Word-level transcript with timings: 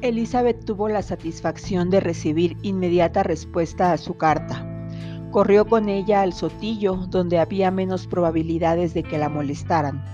Elizabeth 0.00 0.64
tuvo 0.64 0.88
la 0.88 1.02
satisfacción 1.02 1.90
de 1.90 1.98
recibir 1.98 2.56
inmediata 2.62 3.24
respuesta 3.24 3.92
a 3.92 3.98
su 3.98 4.16
carta. 4.16 4.64
Corrió 5.32 5.66
con 5.66 5.88
ella 5.88 6.22
al 6.22 6.32
sotillo, 6.32 6.94
donde 7.08 7.40
había 7.40 7.72
menos 7.72 8.06
probabilidades 8.06 8.94
de 8.94 9.02
que 9.02 9.18
la 9.18 9.28
molestaran. 9.28 10.04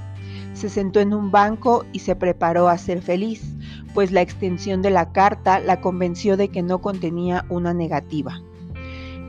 Se 0.54 0.70
sentó 0.70 1.00
en 1.00 1.12
un 1.12 1.30
banco 1.30 1.84
y 1.92 1.98
se 1.98 2.16
preparó 2.16 2.68
a 2.68 2.78
ser 2.78 3.02
feliz, 3.02 3.56
pues 3.92 4.10
la 4.10 4.22
extensión 4.22 4.80
de 4.80 4.90
la 4.90 5.12
carta 5.12 5.58
la 5.58 5.82
convenció 5.82 6.38
de 6.38 6.48
que 6.48 6.62
no 6.62 6.80
contenía 6.80 7.44
una 7.50 7.74
negativa. 7.74 8.40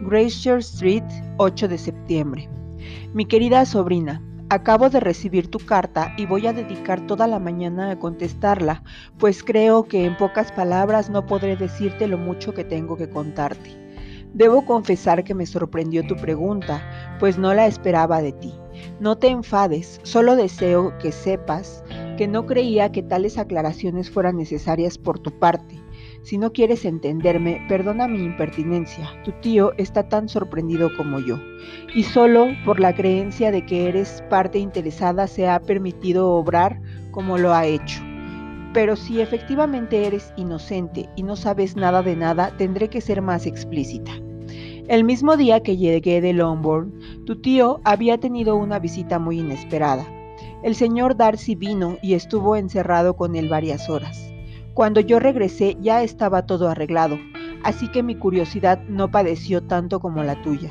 Grayshire 0.04 0.60
Street, 0.60 1.04
8 1.38 1.68
de 1.68 1.78
septiembre. 1.78 2.50
Mi 3.14 3.26
querida 3.26 3.66
sobrina, 3.66 4.22
Acabo 4.50 4.92
de 4.92 5.00
recibir 5.00 5.50
tu 5.50 5.58
carta 5.58 6.14
y 6.18 6.28
voy 6.28 6.46
a 6.46 6.54
dedicar 6.54 7.08
toda 7.08 7.26
la 7.26 7.40
mañana 7.40 7.90
a 7.90 7.98
contestarla, 7.98 8.84
pues 9.18 9.44
creo 9.44 9.86
que 9.86 10.06
en 10.06 10.16
pocas 10.18 10.52
palabras 10.52 11.10
no 11.10 11.26
podré 11.26 11.56
decirte 11.56 12.06
lo 12.06 12.20
mucho 12.20 12.54
que 12.54 12.64
tengo 12.64 12.96
que 12.96 13.10
contarte. 13.10 13.72
Debo 14.36 14.64
confesar 14.64 15.24
que 15.24 15.34
me 15.34 15.48
sorprendió 15.48 16.06
tu 16.06 16.16
pregunta, 16.16 16.80
pues 17.20 17.40
no 17.40 17.56
la 17.56 17.66
esperaba 17.66 18.22
de 18.22 18.34
ti. 18.34 18.54
No 19.00 19.18
te 19.18 19.30
enfades, 19.30 20.00
solo 20.04 20.36
deseo 20.36 20.96
que 21.00 21.12
sepas 21.12 21.84
que 22.16 22.28
no 22.28 22.46
creía 22.46 22.92
que 22.92 23.02
tales 23.02 23.40
aclaraciones 23.40 24.12
fueran 24.12 24.38
necesarias 24.38 25.00
por 25.00 25.18
tu 25.18 25.32
parte. 25.40 25.85
Si 26.26 26.40
no 26.40 26.52
quieres 26.52 26.86
entenderme, 26.86 27.64
perdona 27.70 28.08
mi 28.08 28.24
impertinencia. 28.24 29.12
Tu 29.24 29.32
tío 29.42 29.74
está 29.78 30.10
tan 30.10 30.28
sorprendido 30.28 30.90
como 30.98 31.20
yo. 31.20 31.40
Y 31.94 32.02
solo 32.02 32.48
por 32.66 32.80
la 32.80 32.96
creencia 32.96 33.52
de 33.52 33.64
que 33.64 33.88
eres 33.88 34.24
parte 34.28 34.58
interesada 34.58 35.28
se 35.28 35.48
ha 35.48 35.60
permitido 35.60 36.32
obrar 36.32 36.82
como 37.12 37.38
lo 37.38 37.54
ha 37.54 37.68
hecho. 37.68 38.02
Pero 38.74 38.96
si 38.96 39.22
efectivamente 39.22 40.08
eres 40.08 40.34
inocente 40.36 41.08
y 41.16 41.22
no 41.22 41.36
sabes 41.36 41.76
nada 41.76 42.02
de 42.02 42.16
nada, 42.16 42.58
tendré 42.58 42.90
que 42.90 43.02
ser 43.02 43.22
más 43.22 43.46
explícita. 43.46 44.12
El 44.88 45.04
mismo 45.04 45.38
día 45.38 45.62
que 45.62 45.78
llegué 45.78 46.22
de 46.22 46.34
Longbourn, 46.34 47.26
tu 47.28 47.40
tío 47.40 47.82
había 47.84 48.18
tenido 48.18 48.56
una 48.56 48.80
visita 48.80 49.20
muy 49.20 49.42
inesperada. 49.42 50.08
El 50.64 50.74
señor 50.74 51.18
Darcy 51.18 51.54
vino 51.54 52.00
y 52.02 52.16
estuvo 52.16 52.56
encerrado 52.56 53.16
con 53.16 53.36
él 53.36 53.48
varias 53.48 53.92
horas. 53.92 54.35
Cuando 54.76 55.00
yo 55.00 55.22
regresé 55.22 55.78
ya 55.80 56.04
estaba 56.04 56.46
todo 56.46 56.68
arreglado, 56.68 57.18
así 57.64 57.88
que 57.88 58.04
mi 58.04 58.14
curiosidad 58.14 58.78
no 58.90 59.10
padeció 59.10 59.64
tanto 59.64 60.02
como 60.02 60.22
la 60.22 60.42
tuya. 60.42 60.70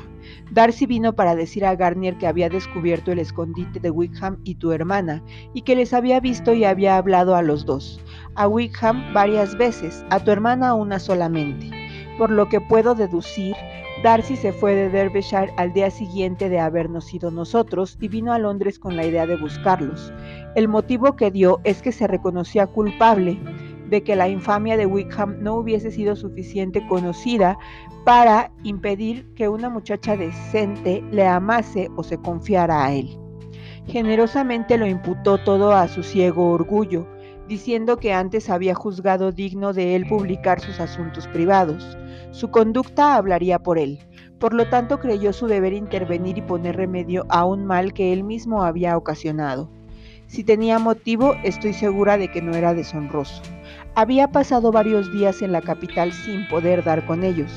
Darcy 0.51 0.85
vino 0.85 1.13
para 1.13 1.35
decir 1.35 1.65
a 1.65 1.75
Garnier 1.75 2.15
que 2.19 2.27
había 2.27 2.47
descubierto 2.47 3.11
el 3.11 3.17
escondite 3.17 3.79
de 3.79 3.89
Wickham 3.89 4.37
y 4.43 4.55
tu 4.55 4.71
hermana, 4.73 5.23
y 5.55 5.63
que 5.63 5.75
les 5.75 5.91
había 5.91 6.19
visto 6.19 6.53
y 6.53 6.65
había 6.65 6.97
hablado 6.97 7.35
a 7.35 7.41
los 7.41 7.65
dos, 7.65 7.99
a 8.35 8.47
Wickham 8.47 9.11
varias 9.11 9.57
veces, 9.57 10.05
a 10.11 10.19
tu 10.19 10.29
hermana 10.29 10.75
una 10.75 10.99
solamente. 10.99 11.71
Por 12.19 12.29
lo 12.29 12.47
que 12.47 12.61
puedo 12.61 12.93
deducir, 12.93 13.55
Darcy 14.03 14.35
se 14.35 14.53
fue 14.53 14.75
de 14.75 14.89
Derbyshire 14.89 15.51
al 15.57 15.73
día 15.73 15.89
siguiente 15.89 16.47
de 16.47 16.59
habernos 16.59 17.11
ido 17.11 17.31
nosotros 17.31 17.97
y 17.99 18.07
vino 18.09 18.33
a 18.33 18.37
Londres 18.37 18.77
con 18.77 18.95
la 18.95 19.03
idea 19.03 19.25
de 19.25 19.35
buscarlos. 19.35 20.13
El 20.53 20.67
motivo 20.67 21.15
que 21.15 21.31
dio 21.31 21.59
es 21.63 21.81
que 21.81 21.91
se 21.91 22.05
reconocía 22.05 22.67
culpable 22.67 23.39
de 23.89 24.03
que 24.03 24.15
la 24.15 24.27
infamia 24.27 24.77
de 24.77 24.85
Wickham 24.85 25.37
no 25.41 25.55
hubiese 25.55 25.91
sido 25.91 26.15
suficiente 26.15 26.85
conocida 26.87 27.57
para 28.03 28.51
impedir 28.63 29.27
que 29.35 29.49
una 29.49 29.69
muchacha 29.69 30.15
decente 30.15 31.03
le 31.11 31.27
amase 31.27 31.89
o 31.95 32.03
se 32.03 32.17
confiara 32.17 32.85
a 32.85 32.93
él. 32.93 33.17
Generosamente 33.87 34.77
lo 34.77 34.87
imputó 34.87 35.37
todo 35.37 35.73
a 35.73 35.87
su 35.87 36.03
ciego 36.03 36.51
orgullo, 36.51 37.07
diciendo 37.47 37.97
que 37.97 38.13
antes 38.13 38.49
había 38.49 38.73
juzgado 38.73 39.31
digno 39.31 39.73
de 39.73 39.95
él 39.95 40.07
publicar 40.07 40.59
sus 40.59 40.79
asuntos 40.79 41.27
privados. 41.27 41.97
Su 42.31 42.49
conducta 42.49 43.15
hablaría 43.15 43.59
por 43.59 43.77
él. 43.77 43.99
Por 44.39 44.53
lo 44.53 44.67
tanto, 44.69 44.99
creyó 44.99 45.31
su 45.33 45.47
deber 45.47 45.73
intervenir 45.73 46.37
y 46.37 46.41
poner 46.41 46.75
remedio 46.75 47.25
a 47.29 47.45
un 47.45 47.65
mal 47.65 47.93
que 47.93 48.11
él 48.11 48.23
mismo 48.23 48.63
había 48.63 48.97
ocasionado. 48.97 49.69
Si 50.27 50.43
tenía 50.43 50.79
motivo, 50.79 51.35
estoy 51.43 51.73
segura 51.73 52.17
de 52.17 52.29
que 52.29 52.41
no 52.41 52.53
era 52.55 52.73
deshonroso. 52.73 53.41
Había 53.97 54.27
pasado 54.27 54.73
varios 54.73 55.09
días 55.13 55.41
en 55.41 55.53
la 55.53 55.61
capital 55.61 56.11
sin 56.11 56.45
poder 56.49 56.83
dar 56.83 57.05
con 57.05 57.23
ellos, 57.23 57.49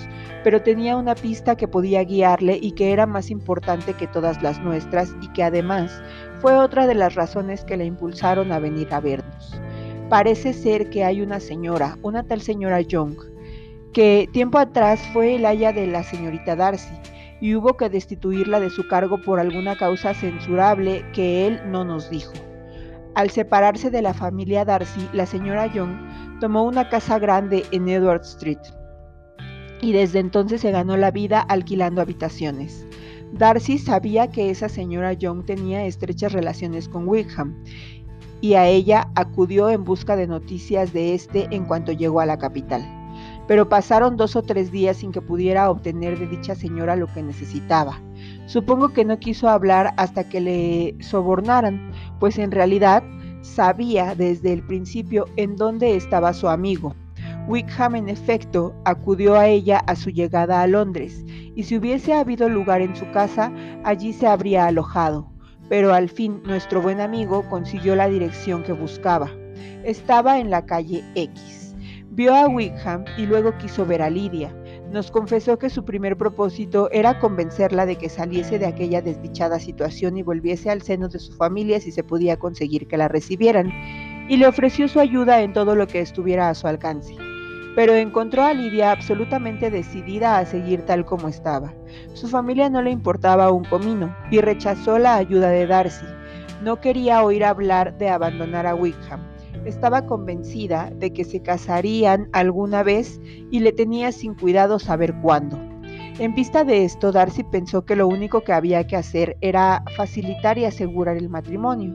pero 0.44 0.62
tenía 0.62 0.96
una 0.96 1.16
pista 1.16 1.56
que 1.56 1.66
podía 1.66 2.04
guiarle 2.04 2.60
y 2.62 2.70
que 2.72 2.92
era 2.92 3.06
más 3.06 3.30
importante 3.30 3.94
que 3.94 4.06
todas 4.06 4.40
las 4.40 4.60
nuestras 4.60 5.16
y 5.20 5.26
que 5.32 5.42
además 5.42 6.00
fue 6.40 6.54
otra 6.54 6.86
de 6.86 6.94
las 6.94 7.16
razones 7.16 7.64
que 7.64 7.76
le 7.76 7.86
impulsaron 7.86 8.52
a 8.52 8.60
venir 8.60 8.94
a 8.94 9.00
vernos. 9.00 9.60
Parece 10.08 10.52
ser 10.52 10.90
que 10.90 11.02
hay 11.02 11.22
una 11.22 11.40
señora, 11.40 11.98
una 12.02 12.22
tal 12.22 12.40
señora 12.40 12.82
Young, 12.82 13.16
que 13.92 14.28
tiempo 14.32 14.58
atrás 14.58 15.00
fue 15.12 15.34
el 15.34 15.44
aya 15.44 15.72
de 15.72 15.88
la 15.88 16.04
señorita 16.04 16.54
Darcy 16.54 16.94
y 17.40 17.56
hubo 17.56 17.76
que 17.76 17.90
destituirla 17.90 18.60
de 18.60 18.70
su 18.70 18.86
cargo 18.86 19.20
por 19.20 19.40
alguna 19.40 19.76
causa 19.76 20.14
censurable 20.14 21.04
que 21.12 21.48
él 21.48 21.60
no 21.66 21.84
nos 21.84 22.08
dijo. 22.10 22.32
Al 23.16 23.30
separarse 23.30 23.90
de 23.90 24.02
la 24.02 24.14
familia 24.14 24.64
Darcy, 24.64 25.08
la 25.12 25.26
señora 25.26 25.66
Young 25.66 26.07
tomó 26.38 26.62
una 26.62 26.88
casa 26.88 27.18
grande 27.18 27.64
en 27.72 27.88
Edward 27.88 28.22
Street 28.22 28.58
y 29.80 29.92
desde 29.92 30.18
entonces 30.18 30.60
se 30.60 30.70
ganó 30.70 30.96
la 30.96 31.10
vida 31.10 31.40
alquilando 31.40 32.00
habitaciones. 32.00 32.86
Darcy 33.32 33.78
sabía 33.78 34.30
que 34.30 34.50
esa 34.50 34.68
señora 34.68 35.12
Young 35.12 35.44
tenía 35.44 35.84
estrechas 35.84 36.32
relaciones 36.32 36.88
con 36.88 37.06
Wickham 37.06 37.62
y 38.40 38.54
a 38.54 38.66
ella 38.66 39.10
acudió 39.14 39.68
en 39.68 39.84
busca 39.84 40.16
de 40.16 40.26
noticias 40.26 40.92
de 40.92 41.14
este 41.14 41.48
en 41.50 41.64
cuanto 41.64 41.92
llegó 41.92 42.20
a 42.20 42.26
la 42.26 42.38
capital. 42.38 42.82
Pero 43.46 43.68
pasaron 43.68 44.16
dos 44.16 44.36
o 44.36 44.42
tres 44.42 44.70
días 44.70 44.98
sin 44.98 45.10
que 45.10 45.22
pudiera 45.22 45.70
obtener 45.70 46.18
de 46.18 46.26
dicha 46.26 46.54
señora 46.54 46.96
lo 46.96 47.06
que 47.06 47.22
necesitaba. 47.22 48.00
Supongo 48.46 48.90
que 48.90 49.04
no 49.04 49.18
quiso 49.18 49.48
hablar 49.48 49.94
hasta 49.96 50.28
que 50.28 50.40
le 50.40 50.96
sobornaran, 51.02 51.92
pues 52.20 52.38
en 52.38 52.50
realidad 52.50 53.02
sabía 53.42 54.14
desde 54.14 54.52
el 54.52 54.62
principio 54.62 55.26
en 55.36 55.56
dónde 55.56 55.96
estaba 55.96 56.32
su 56.32 56.48
amigo. 56.48 56.94
Wickham, 57.48 57.94
en 57.94 58.08
efecto, 58.08 58.74
acudió 58.84 59.34
a 59.36 59.46
ella 59.48 59.78
a 59.86 59.96
su 59.96 60.10
llegada 60.10 60.60
a 60.60 60.66
Londres, 60.66 61.24
y 61.54 61.62
si 61.62 61.76
hubiese 61.78 62.12
habido 62.12 62.48
lugar 62.48 62.82
en 62.82 62.94
su 62.94 63.10
casa, 63.10 63.50
allí 63.84 64.12
se 64.12 64.26
habría 64.26 64.66
alojado. 64.66 65.32
Pero 65.68 65.94
al 65.94 66.08
fin 66.08 66.42
nuestro 66.44 66.82
buen 66.82 67.00
amigo 67.00 67.48
consiguió 67.48 67.96
la 67.96 68.08
dirección 68.08 68.62
que 68.62 68.72
buscaba. 68.72 69.30
Estaba 69.82 70.38
en 70.38 70.50
la 70.50 70.66
calle 70.66 71.02
X. 71.14 71.74
Vio 72.10 72.34
a 72.34 72.48
Wickham 72.48 73.04
y 73.16 73.26
luego 73.26 73.56
quiso 73.58 73.86
ver 73.86 74.02
a 74.02 74.10
Lidia. 74.10 74.54
Nos 74.90 75.10
confesó 75.10 75.58
que 75.58 75.68
su 75.68 75.84
primer 75.84 76.16
propósito 76.16 76.88
era 76.90 77.20
convencerla 77.20 77.84
de 77.84 77.96
que 77.96 78.08
saliese 78.08 78.58
de 78.58 78.64
aquella 78.64 79.02
desdichada 79.02 79.60
situación 79.60 80.16
y 80.16 80.22
volviese 80.22 80.70
al 80.70 80.80
seno 80.80 81.08
de 81.08 81.18
su 81.18 81.32
familia 81.34 81.78
si 81.78 81.92
se 81.92 82.02
podía 82.02 82.38
conseguir 82.38 82.88
que 82.88 82.96
la 82.96 83.06
recibieran, 83.06 83.70
y 84.30 84.38
le 84.38 84.46
ofreció 84.46 84.88
su 84.88 84.98
ayuda 84.98 85.42
en 85.42 85.52
todo 85.52 85.74
lo 85.74 85.86
que 85.86 86.00
estuviera 86.00 86.48
a 86.48 86.54
su 86.54 86.66
alcance. 86.66 87.14
Pero 87.76 87.94
encontró 87.94 88.44
a 88.44 88.54
Lidia 88.54 88.90
absolutamente 88.90 89.70
decidida 89.70 90.38
a 90.38 90.46
seguir 90.46 90.80
tal 90.86 91.04
como 91.04 91.28
estaba. 91.28 91.74
Su 92.14 92.26
familia 92.26 92.70
no 92.70 92.80
le 92.80 92.90
importaba 92.90 93.52
un 93.52 93.64
comino 93.64 94.16
y 94.30 94.40
rechazó 94.40 94.98
la 94.98 95.16
ayuda 95.16 95.50
de 95.50 95.66
Darcy. 95.66 96.06
No 96.62 96.80
quería 96.80 97.22
oír 97.22 97.44
hablar 97.44 97.96
de 97.98 98.08
abandonar 98.08 98.66
a 98.66 98.74
Wickham 98.74 99.20
estaba 99.68 100.06
convencida 100.06 100.90
de 100.96 101.12
que 101.12 101.24
se 101.24 101.42
casarían 101.42 102.28
alguna 102.32 102.82
vez 102.82 103.20
y 103.50 103.60
le 103.60 103.72
tenía 103.72 104.12
sin 104.12 104.34
cuidado 104.34 104.78
saber 104.78 105.14
cuándo. 105.22 105.58
En 106.18 106.34
vista 106.34 106.64
de 106.64 106.84
esto, 106.84 107.12
Darcy 107.12 107.44
pensó 107.44 107.84
que 107.84 107.94
lo 107.94 108.08
único 108.08 108.40
que 108.40 108.52
había 108.52 108.86
que 108.86 108.96
hacer 108.96 109.36
era 109.40 109.84
facilitar 109.96 110.58
y 110.58 110.64
asegurar 110.64 111.16
el 111.16 111.28
matrimonio. 111.28 111.94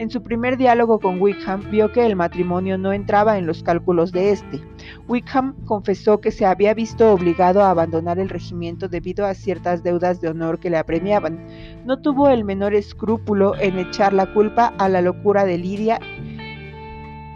En 0.00 0.10
su 0.10 0.22
primer 0.22 0.56
diálogo 0.56 0.98
con 0.98 1.20
Wickham 1.20 1.70
vio 1.70 1.92
que 1.92 2.06
el 2.06 2.16
matrimonio 2.16 2.78
no 2.78 2.92
entraba 2.92 3.36
en 3.36 3.46
los 3.46 3.62
cálculos 3.62 4.12
de 4.12 4.30
este. 4.30 4.60
Wickham 5.06 5.54
confesó 5.66 6.22
que 6.22 6.30
se 6.30 6.46
había 6.46 6.72
visto 6.72 7.12
obligado 7.12 7.62
a 7.62 7.70
abandonar 7.70 8.18
el 8.18 8.30
regimiento 8.30 8.88
debido 8.88 9.26
a 9.26 9.34
ciertas 9.34 9.82
deudas 9.82 10.22
de 10.22 10.28
honor 10.28 10.58
que 10.58 10.70
le 10.70 10.78
apremiaban. 10.78 11.46
No 11.84 12.00
tuvo 12.00 12.30
el 12.30 12.44
menor 12.44 12.74
escrúpulo 12.74 13.54
en 13.60 13.78
echar 13.78 14.14
la 14.14 14.32
culpa 14.32 14.72
a 14.78 14.88
la 14.88 15.02
locura 15.02 15.44
de 15.44 15.58
Lidia 15.58 16.00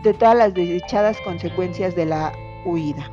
de 0.04 0.12
todas 0.14 0.36
las 0.36 0.54
desechadas 0.54 1.16
consecuencias 1.22 1.96
de 1.96 2.04
la 2.04 2.32
huida. 2.64 3.10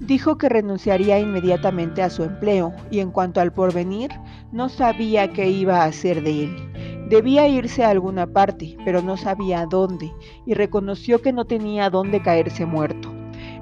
Dijo 0.00 0.36
que 0.36 0.48
renunciaría 0.48 1.20
inmediatamente 1.20 2.02
a 2.02 2.10
su 2.10 2.24
empleo 2.24 2.74
y 2.90 2.98
en 2.98 3.12
cuanto 3.12 3.40
al 3.40 3.52
porvenir, 3.52 4.10
no 4.50 4.68
sabía 4.68 5.32
qué 5.32 5.48
iba 5.48 5.82
a 5.82 5.84
hacer 5.84 6.22
de 6.22 6.44
él. 6.44 7.08
Debía 7.08 7.46
irse 7.46 7.84
a 7.84 7.90
alguna 7.90 8.26
parte, 8.26 8.76
pero 8.84 9.00
no 9.00 9.16
sabía 9.16 9.64
dónde, 9.66 10.12
y 10.44 10.54
reconoció 10.54 11.22
que 11.22 11.32
no 11.32 11.44
tenía 11.44 11.88
dónde 11.88 12.20
caerse 12.20 12.66
muerto. 12.66 13.13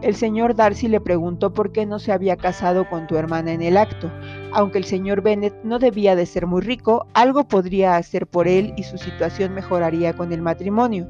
El 0.03 0.17
señor 0.17 0.57
Darcy 0.57 0.89
le 0.89 1.01
preguntó 1.01 1.55
por 1.55 1.71
qué 1.71 1.87
no 1.87 2.01
se 2.01 2.11
había 2.11 2.37
casado 2.37 2.89
con 2.89 3.07
tu 3.07 3.17
hermana 3.17 3.53
en 3.53 3.63
el 3.63 3.77
acto. 3.77 4.13
Aunque 4.53 4.79
el 4.79 4.85
señor 4.85 5.23
Bennet 5.23 5.55
no 5.63 5.79
debía 5.79 6.17
de 6.17 6.27
ser 6.27 6.49
muy 6.49 6.61
rico, 6.61 7.07
algo 7.15 7.47
podría 7.47 7.97
hacer 7.97 8.27
por 8.27 8.49
él 8.49 8.75
y 8.77 8.83
su 8.83 8.99
situación 8.99 9.55
mejoraría 9.55 10.13
con 10.15 10.33
el 10.33 10.43
matrimonio. 10.43 11.09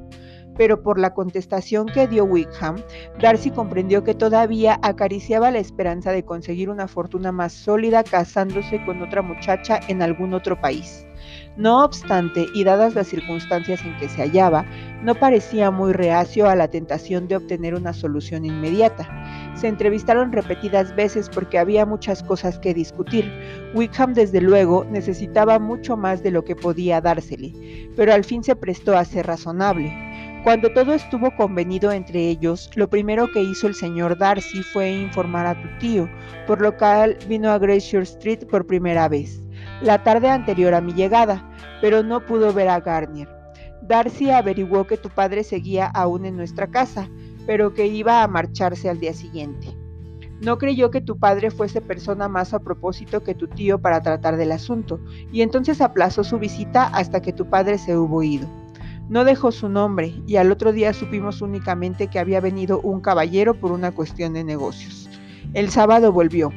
pero 0.56 0.83
por 0.83 0.99
la 0.99 1.15
contestación 1.15 1.87
que 1.87 2.06
dio 2.06 2.25
Wickham, 2.25 2.77
Darcy 3.21 3.50
comprendió 3.50 4.05
que 4.05 4.15
todavía 4.15 4.79
acariciaba 4.83 5.50
la 5.50 5.59
esperanza 5.59 6.12
de 6.12 6.25
conseguir 6.25 6.69
una 6.69 6.88
fortuna 6.88 7.33
más 7.33 7.55
sólida 7.55 8.05
casándose 8.05 8.85
con 8.85 9.00
otra 9.03 9.23
muchacha 9.23 9.81
en 9.88 10.03
algún 10.03 10.35
otro 10.35 10.61
país. 10.61 11.06
No 11.58 11.84
obstante, 11.84 12.46
y 12.54 12.64
dadas 12.64 12.94
las 12.94 13.08
circunstancias 13.08 13.84
en 13.84 13.94
que 13.99 14.08
se 14.08 14.22
hallaba, 14.22 14.64
no 15.02 15.14
parecía 15.14 15.70
muy 15.70 15.93
reacio 15.93 16.49
a 16.49 16.56
la 16.56 16.69
tentación 16.69 17.28
de 17.28 17.37
obtener 17.37 17.75
una 17.75 17.93
solución 17.93 18.46
inmediata. 18.46 19.06
Se 19.54 19.69
entrevistaron 19.69 20.32
repetidas 20.32 20.96
veces 20.96 21.28
porque 21.28 21.58
había 21.58 21.84
muchas 21.84 22.22
cosas 22.22 22.58
que 22.58 22.72
discutir. 22.72 23.31
Wickham, 23.75 24.14
desde 24.14 24.40
luego, 24.40 24.87
necesitaba 24.90 25.58
mucho 25.58 25.94
más 25.94 26.22
de 26.22 26.31
lo 26.31 26.43
que 26.43 26.56
podía 26.56 27.02
dársele, 27.02 27.90
pero 27.96 28.14
al 28.14 28.25
fin 28.25 28.43
se 28.43 28.56
prestó 28.56 28.96
a 28.96 29.04
ser 29.04 29.26
razonable. 29.26 29.93
Cuando 30.44 30.72
todo 30.72 30.94
estuvo 30.94 31.37
convenido 31.37 31.93
entre 31.93 32.28
ellos, 32.28 32.70
lo 32.76 32.88
primero 32.88 33.31
que 33.31 33.43
hizo 33.43 33.66
el 33.66 33.75
señor 33.75 34.16
Darcy 34.16 34.62
fue 34.62 34.90
informar 34.90 35.46
a 35.46 35.60
tu 35.60 35.69
tío, 35.78 36.08
por 36.46 36.62
lo 36.62 36.75
cual 36.78 37.19
vino 37.28 37.50
a 37.50 37.58
Glacier 37.58 38.02
Street 38.02 38.46
por 38.46 38.66
primera 38.66 39.06
vez 39.08 39.43
la 39.82 40.02
tarde 40.02 40.29
anterior 40.29 40.75
a 40.75 40.81
mi 40.81 40.93
llegada, 40.93 41.49
pero 41.81 42.02
no 42.02 42.25
pudo 42.25 42.52
ver 42.52 42.69
a 42.69 42.81
Garnier. 42.81 43.29
Darcy 43.82 44.31
averiguó 44.31 44.87
que 44.87 44.96
tu 44.96 45.08
padre 45.08 45.43
seguía 45.43 45.87
aún 45.87 46.25
en 46.25 46.37
nuestra 46.37 46.69
casa, 46.69 47.08
pero 47.46 47.75
que 47.75 47.87
iba 47.87 48.23
a 48.23 48.29
marcharse 48.29 48.88
al 48.88 49.00
día 49.00 49.12
siguiente. 49.12 49.76
No 50.40 50.58
creyó 50.58 50.90
que 50.90 51.00
tu 51.00 51.19
padre 51.19 51.50
fuese 51.50 51.81
persona 51.81 52.29
más 52.29 52.55
a 52.55 52.61
propósito 52.61 53.23
que 53.23 53.34
tu 53.34 53.49
tío 53.49 53.81
para 53.81 54.00
tratar 54.00 54.37
del 54.37 54.52
asunto, 54.52 55.00
y 55.32 55.43
entonces 55.43 55.81
aplazó 55.81 56.23
su 56.23 56.38
visita 56.38 56.87
hasta 56.87 57.20
que 57.20 57.32
tu 57.32 57.46
padre 57.46 57.78
se 57.78 57.96
hubo 57.96 58.23
ido. 58.23 58.49
No 59.08 59.25
dejó 59.25 59.50
su 59.50 59.69
nombre, 59.69 60.14
y 60.26 60.37
al 60.37 60.52
otro 60.52 60.73
día 60.73 60.93
supimos 60.93 61.43
únicamente 61.43 62.06
que 62.06 62.19
había 62.19 62.40
venido 62.40 62.81
un 62.81 63.00
caballero 63.00 63.55
por 63.55 63.73
una 63.73 63.90
cuestión 63.90 64.32
de 64.32 64.44
negocios. 64.44 65.11
El 65.55 65.70
sábado 65.70 66.12
volvió. 66.12 66.50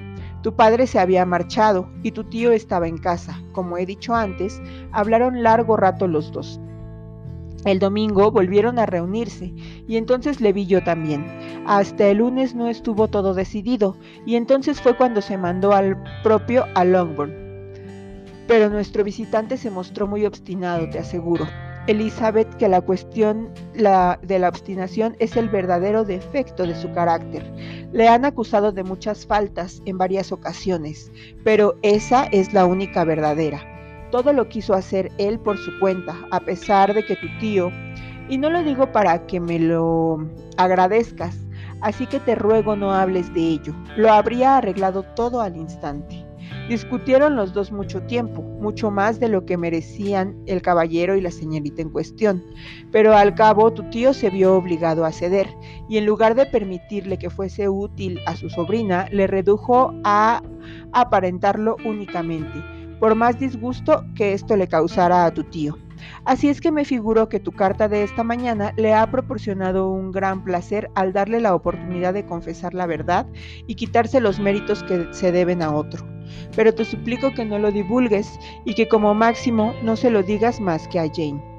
Tu 0.46 0.56
padre 0.56 0.86
se 0.86 1.00
había 1.00 1.26
marchado 1.26 1.90
y 2.04 2.12
tu 2.12 2.24
tío 2.24 2.52
estaba 2.52 2.88
en 2.88 3.00
casa. 3.00 3.42
Como 3.52 3.80
he 3.80 3.86
dicho 3.88 4.14
antes, 4.14 4.62
hablaron 4.92 5.42
largo 5.42 5.76
rato 5.76 6.08
los 6.08 6.32
dos. 6.32 6.62
El 7.66 7.80
domingo 7.80 8.30
volvieron 8.30 8.78
a 8.78 8.86
reunirse 8.86 9.56
y 9.88 9.98
entonces 9.98 10.42
le 10.42 10.54
vi 10.54 10.68
yo 10.68 10.84
también. 10.84 11.26
Hasta 11.66 12.06
el 12.10 12.20
lunes 12.20 12.54
no 12.54 12.68
estuvo 12.68 13.08
todo 13.08 13.34
decidido 13.34 13.98
y 14.28 14.36
entonces 14.36 14.80
fue 14.80 14.96
cuando 14.96 15.20
se 15.20 15.36
mandó 15.36 15.74
al 15.74 15.98
propio 16.22 16.66
a 16.76 16.86
Longbourn. 16.86 17.34
Pero 18.48 18.70
nuestro 18.70 19.04
visitante 19.04 19.58
se 19.58 19.72
mostró 19.72 20.06
muy 20.06 20.28
obstinado, 20.28 20.88
te 20.92 21.00
aseguro. 21.00 21.48
Elizabeth 21.88 22.52
que 22.58 22.68
la 22.68 22.82
cuestión 22.82 23.50
de 23.74 24.40
la 24.40 24.50
obstinación 24.50 25.16
es 25.20 25.38
el 25.38 25.50
verdadero 25.50 26.04
defecto 26.04 26.66
de 26.66 26.76
su 26.76 26.92
carácter. 26.94 27.44
Le 27.92 28.08
han 28.08 28.26
acusado 28.26 28.72
de 28.72 28.84
muchas 28.84 29.28
faltas 29.28 29.84
en 29.86 30.00
varias 30.00 30.32
ocasiones, 30.32 31.12
pero 31.44 31.76
esa 31.84 32.26
es 32.26 32.54
la 32.54 32.66
única 32.66 33.04
verdadera. 33.04 33.62
Todo 34.12 34.34
lo 34.34 34.50
quiso 34.50 34.74
hacer 34.74 35.12
él 35.20 35.40
por 35.40 35.58
su 35.58 35.80
cuenta, 35.80 36.16
a 36.32 36.40
pesar 36.40 36.94
de 36.94 37.06
que 37.06 37.16
tu 37.18 37.28
tío, 37.40 37.72
y 38.30 38.40
no 38.40 38.50
lo 38.50 38.64
digo 38.64 38.92
para 38.92 39.28
que 39.28 39.40
me 39.40 39.60
lo 39.60 40.28
agradezcas, 40.58 41.38
así 41.82 42.08
que 42.08 42.20
te 42.20 42.34
ruego 42.34 42.76
no 42.76 42.94
hables 42.94 43.32
de 43.36 43.42
ello, 43.42 43.76
lo 43.96 44.12
habría 44.12 44.58
arreglado 44.58 45.04
todo 45.04 45.42
al 45.42 45.56
instante. 45.56 46.25
Discutieron 46.70 47.36
los 47.36 47.54
dos 47.54 47.72
mucho 47.72 48.02
tiempo, 48.02 48.42
mucho 48.42 48.90
más 48.90 49.20
de 49.20 49.30
lo 49.30 49.46
que 49.46 49.56
merecían 49.56 50.36
el 50.48 50.64
caballero 50.64 51.16
y 51.16 51.22
la 51.22 51.30
señorita 51.30 51.84
en 51.84 51.92
cuestión, 51.92 52.44
pero 52.92 53.16
al 53.16 53.36
cabo 53.36 53.72
tu 53.72 53.88
tío 53.92 54.14
se 54.14 54.32
vio 54.32 54.56
obligado 54.56 55.06
a 55.06 55.12
ceder, 55.12 55.48
y 55.88 55.98
en 55.98 56.08
lugar 56.08 56.34
de 56.34 56.48
permitirle 56.48 57.20
que 57.20 57.30
fuese 57.30 57.70
útil 57.70 58.20
a 58.26 58.36
su 58.36 58.50
sobrina, 58.50 59.08
le 59.12 59.28
redujo 59.28 59.94
a 60.04 60.42
aparentarlo 60.92 61.78
únicamente, 61.86 62.64
por 63.00 63.14
más 63.14 63.38
disgusto 63.40 64.04
que 64.16 64.34
esto 64.34 64.58
le 64.58 64.68
causara 64.68 65.28
a 65.28 65.34
tu 65.36 65.44
tío. 65.44 65.78
Así 66.26 66.50
es 66.50 66.62
que 66.62 66.72
me 66.72 66.84
figuro 66.84 67.30
que 67.30 67.40
tu 67.40 67.52
carta 67.52 67.88
de 67.88 68.02
esta 68.02 68.24
mañana 68.24 68.74
le 68.76 68.92
ha 68.96 69.10
proporcionado 69.12 69.92
un 69.92 70.12
gran 70.12 70.44
placer 70.44 70.90
al 70.96 71.14
darle 71.14 71.42
la 71.42 71.54
oportunidad 71.54 72.16
de 72.16 72.26
confesar 72.26 72.74
la 72.74 72.88
verdad 72.88 73.28
y 73.68 73.76
quitarse 73.76 74.20
los 74.20 74.40
méritos 74.40 74.84
que 74.84 75.08
se 75.12 75.32
deben 75.32 75.62
a 75.62 75.72
otro. 75.74 76.15
Pero 76.56 76.74
te 76.74 76.86
suplico 76.86 77.34
que 77.34 77.46
no 77.46 77.60
lo 77.60 77.72
divulgues 77.72 78.40
y 78.66 78.74
que 78.74 78.88
como 78.88 79.14
máximo 79.14 79.74
no 79.84 79.96
se 79.96 80.10
lo 80.10 80.24
digas 80.24 80.60
más 80.60 80.88
que 80.88 81.00
a 81.00 81.08
Jane. 81.08 81.56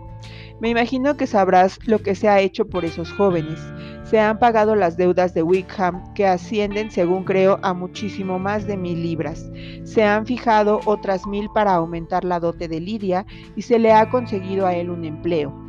Me 0.58 0.70
imagino 0.70 1.16
que 1.16 1.26
sabrás 1.26 1.78
lo 1.86 1.98
que 1.98 2.14
se 2.14 2.28
ha 2.28 2.40
hecho 2.40 2.66
por 2.66 2.86
esos 2.86 3.12
jóvenes. 3.12 3.60
Se 4.04 4.18
han 4.18 4.38
pagado 4.38 4.74
las 4.74 4.96
deudas 4.96 5.34
de 5.34 5.42
Wickham, 5.42 6.14
que 6.14 6.26
ascienden, 6.26 6.90
según 6.90 7.24
creo, 7.24 7.58
a 7.62 7.74
muchísimo 7.74 8.38
más 8.38 8.66
de 8.66 8.76
mil 8.76 9.02
libras. 9.02 9.50
Se 9.84 10.04
han 10.04 10.24
fijado 10.24 10.80
otras 10.86 11.26
mil 11.26 11.50
para 11.52 11.74
aumentar 11.74 12.24
la 12.24 12.40
dote 12.40 12.68
de 12.68 12.80
Lidia 12.80 13.26
y 13.54 13.62
se 13.62 13.78
le 13.78 13.92
ha 13.92 14.08
conseguido 14.08 14.66
a 14.66 14.74
él 14.74 14.88
un 14.90 15.04
empleo. 15.04 15.65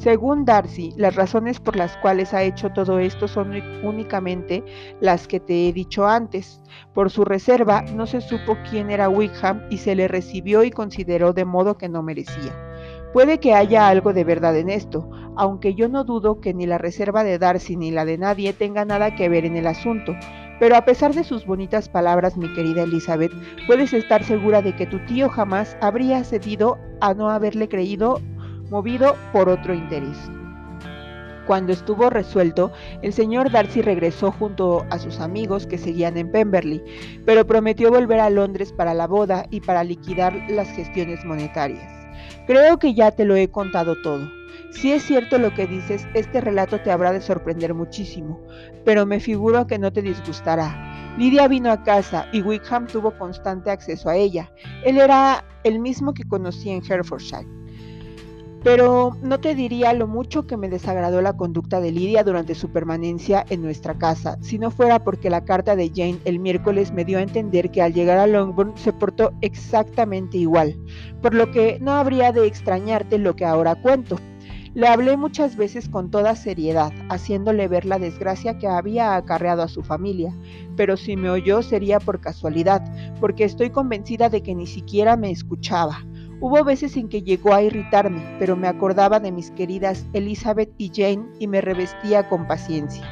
Según 0.00 0.46
Darcy, 0.46 0.94
las 0.96 1.14
razones 1.14 1.60
por 1.60 1.76
las 1.76 1.94
cuales 1.98 2.32
ha 2.32 2.42
hecho 2.42 2.70
todo 2.70 2.98
esto 3.00 3.28
son 3.28 3.52
únicamente 3.82 4.64
las 4.98 5.28
que 5.28 5.40
te 5.40 5.68
he 5.68 5.74
dicho 5.74 6.06
antes. 6.06 6.62
Por 6.94 7.10
su 7.10 7.26
reserva 7.26 7.82
no 7.82 8.06
se 8.06 8.22
supo 8.22 8.56
quién 8.70 8.90
era 8.90 9.10
Wickham 9.10 9.60
y 9.68 9.76
se 9.76 9.94
le 9.94 10.08
recibió 10.08 10.64
y 10.64 10.70
consideró 10.70 11.34
de 11.34 11.44
modo 11.44 11.76
que 11.76 11.90
no 11.90 12.02
merecía. 12.02 12.56
Puede 13.12 13.40
que 13.40 13.52
haya 13.52 13.88
algo 13.88 14.14
de 14.14 14.24
verdad 14.24 14.56
en 14.56 14.70
esto, 14.70 15.06
aunque 15.36 15.74
yo 15.74 15.90
no 15.90 16.04
dudo 16.04 16.40
que 16.40 16.54
ni 16.54 16.64
la 16.64 16.78
reserva 16.78 17.22
de 17.22 17.38
Darcy 17.38 17.76
ni 17.76 17.90
la 17.90 18.06
de 18.06 18.16
nadie 18.16 18.54
tenga 18.54 18.86
nada 18.86 19.14
que 19.14 19.28
ver 19.28 19.44
en 19.44 19.58
el 19.58 19.66
asunto. 19.66 20.16
Pero 20.60 20.76
a 20.76 20.84
pesar 20.86 21.12
de 21.12 21.24
sus 21.24 21.44
bonitas 21.44 21.90
palabras, 21.90 22.38
mi 22.38 22.50
querida 22.54 22.84
Elizabeth, 22.84 23.32
puedes 23.66 23.92
estar 23.92 24.24
segura 24.24 24.62
de 24.62 24.74
que 24.74 24.86
tu 24.86 24.98
tío 25.04 25.28
jamás 25.28 25.76
habría 25.82 26.24
cedido 26.24 26.78
a 27.02 27.12
no 27.12 27.28
haberle 27.28 27.68
creído 27.68 28.18
movido 28.70 29.16
por 29.32 29.48
otro 29.48 29.74
interés. 29.74 30.16
Cuando 31.46 31.72
estuvo 31.72 32.10
resuelto, 32.10 32.70
el 33.02 33.12
señor 33.12 33.50
Darcy 33.50 33.82
regresó 33.82 34.30
junto 34.30 34.86
a 34.90 34.98
sus 34.98 35.18
amigos 35.18 35.66
que 35.66 35.78
seguían 35.78 36.16
en 36.16 36.30
Pemberley, 36.30 36.80
pero 37.26 37.46
prometió 37.46 37.90
volver 37.90 38.20
a 38.20 38.30
Londres 38.30 38.72
para 38.72 38.94
la 38.94 39.08
boda 39.08 39.46
y 39.50 39.60
para 39.60 39.82
liquidar 39.82 40.32
las 40.48 40.68
gestiones 40.68 41.24
monetarias. 41.24 41.92
Creo 42.46 42.78
que 42.78 42.94
ya 42.94 43.10
te 43.10 43.24
lo 43.24 43.34
he 43.34 43.48
contado 43.48 44.00
todo. 44.00 44.30
Si 44.70 44.92
es 44.92 45.02
cierto 45.02 45.38
lo 45.38 45.52
que 45.52 45.66
dices, 45.66 46.06
este 46.14 46.40
relato 46.40 46.80
te 46.80 46.92
habrá 46.92 47.12
de 47.12 47.20
sorprender 47.20 47.74
muchísimo, 47.74 48.40
pero 48.84 49.04
me 49.04 49.18
figuro 49.18 49.66
que 49.66 49.78
no 49.78 49.92
te 49.92 50.02
disgustará. 50.02 51.16
Lidia 51.18 51.48
vino 51.48 51.72
a 51.72 51.82
casa 51.82 52.28
y 52.32 52.42
Wickham 52.42 52.86
tuvo 52.86 53.10
constante 53.18 53.70
acceso 53.70 54.08
a 54.08 54.16
ella. 54.16 54.52
Él 54.84 54.98
era 54.98 55.44
el 55.64 55.80
mismo 55.80 56.14
que 56.14 56.22
conocí 56.22 56.70
en 56.70 56.82
Herefordshire. 56.88 57.59
Pero 58.62 59.16
no 59.22 59.40
te 59.40 59.54
diría 59.54 59.94
lo 59.94 60.06
mucho 60.06 60.46
que 60.46 60.58
me 60.58 60.68
desagradó 60.68 61.22
la 61.22 61.36
conducta 61.36 61.80
de 61.80 61.92
Lidia 61.92 62.24
durante 62.24 62.54
su 62.54 62.70
permanencia 62.70 63.46
en 63.48 63.62
nuestra 63.62 63.94
casa, 63.94 64.36
si 64.42 64.58
no 64.58 64.70
fuera 64.70 64.98
porque 64.98 65.30
la 65.30 65.44
carta 65.46 65.76
de 65.76 65.88
Jane 65.88 66.18
el 66.26 66.38
miércoles 66.38 66.92
me 66.92 67.06
dio 67.06 67.18
a 67.18 67.22
entender 67.22 67.70
que 67.70 67.80
al 67.80 67.94
llegar 67.94 68.18
a 68.18 68.26
Longbourn 68.26 68.76
se 68.76 68.92
portó 68.92 69.32
exactamente 69.40 70.36
igual, 70.36 70.78
por 71.22 71.32
lo 71.34 71.50
que 71.50 71.78
no 71.80 71.92
habría 71.92 72.32
de 72.32 72.46
extrañarte 72.46 73.16
lo 73.18 73.34
que 73.34 73.46
ahora 73.46 73.76
cuento. 73.76 74.18
Le 74.74 74.86
hablé 74.86 75.16
muchas 75.16 75.56
veces 75.56 75.88
con 75.88 76.10
toda 76.10 76.36
seriedad, 76.36 76.92
haciéndole 77.08 77.66
ver 77.66 77.86
la 77.86 77.98
desgracia 77.98 78.58
que 78.58 78.68
había 78.68 79.16
acarreado 79.16 79.62
a 79.62 79.68
su 79.68 79.82
familia, 79.82 80.32
pero 80.76 80.96
si 80.96 81.16
me 81.16 81.30
oyó 81.30 81.62
sería 81.62 81.98
por 81.98 82.20
casualidad, 82.20 82.84
porque 83.18 83.44
estoy 83.44 83.70
convencida 83.70 84.28
de 84.28 84.42
que 84.42 84.54
ni 84.54 84.68
siquiera 84.68 85.16
me 85.16 85.30
escuchaba. 85.30 86.04
Hubo 86.42 86.64
veces 86.64 86.96
en 86.96 87.10
que 87.10 87.22
llegó 87.22 87.52
a 87.52 87.62
irritarme, 87.62 88.22
pero 88.38 88.56
me 88.56 88.66
acordaba 88.66 89.20
de 89.20 89.30
mis 89.30 89.50
queridas 89.50 90.06
Elizabeth 90.14 90.70
y 90.78 90.90
Jane 90.94 91.26
y 91.38 91.46
me 91.46 91.60
revestía 91.60 92.30
con 92.30 92.46
paciencia. 92.46 93.04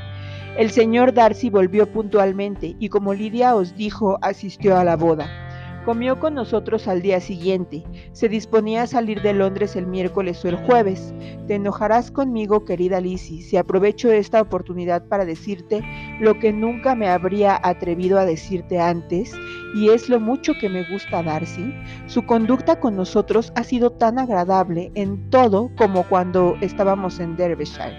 El 0.56 0.70
señor 0.70 1.12
Darcy 1.12 1.50
volvió 1.50 1.92
puntualmente 1.92 2.74
y 2.78 2.88
como 2.88 3.12
Lidia 3.12 3.54
os 3.54 3.76
dijo, 3.76 4.18
asistió 4.22 4.78
a 4.78 4.84
la 4.84 4.96
boda. 4.96 5.47
Comió 5.88 6.20
con 6.20 6.34
nosotros 6.34 6.86
al 6.86 7.00
día 7.00 7.18
siguiente. 7.18 7.82
Se 8.12 8.28
disponía 8.28 8.82
a 8.82 8.86
salir 8.86 9.22
de 9.22 9.32
Londres 9.32 9.74
el 9.74 9.86
miércoles 9.86 10.44
o 10.44 10.48
el 10.48 10.56
jueves. 10.56 11.14
Te 11.46 11.54
enojarás 11.54 12.10
conmigo, 12.10 12.66
querida 12.66 13.00
Lizzie, 13.00 13.40
si 13.40 13.56
aprovecho 13.56 14.12
esta 14.12 14.42
oportunidad 14.42 15.06
para 15.06 15.24
decirte 15.24 15.82
lo 16.20 16.38
que 16.38 16.52
nunca 16.52 16.94
me 16.94 17.08
habría 17.08 17.58
atrevido 17.62 18.18
a 18.18 18.26
decirte 18.26 18.78
antes, 18.78 19.32
y 19.74 19.88
es 19.88 20.10
lo 20.10 20.20
mucho 20.20 20.52
que 20.60 20.68
me 20.68 20.84
gusta 20.90 21.22
Darcy. 21.22 21.72
Su 22.06 22.26
conducta 22.26 22.78
con 22.80 22.94
nosotros 22.94 23.50
ha 23.56 23.64
sido 23.64 23.88
tan 23.88 24.18
agradable 24.18 24.92
en 24.94 25.30
todo 25.30 25.70
como 25.78 26.06
cuando 26.06 26.54
estábamos 26.60 27.18
en 27.18 27.34
Derbyshire. 27.34 27.96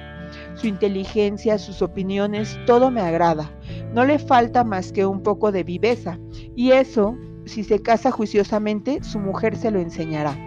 Su 0.53 0.67
inteligencia, 0.67 1.57
sus 1.57 1.81
opiniones, 1.81 2.55
todo 2.67 2.91
me 2.91 3.01
agrada. 3.01 3.49
No 3.95 4.05
le 4.05 4.19
falta 4.19 4.63
más 4.63 4.91
que 4.91 5.07
un 5.07 5.23
poco 5.23 5.51
de 5.51 5.63
viveza, 5.63 6.19
y 6.55 6.69
eso 6.69 7.17
si 7.49 7.63
se 7.63 7.81
casa 7.81 8.11
juiciosamente, 8.11 9.03
su 9.03 9.19
mujer 9.19 9.57
se 9.57 9.71
lo 9.71 9.79
enseñará. 9.79 10.37